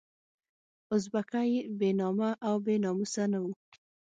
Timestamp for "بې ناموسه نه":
2.65-3.39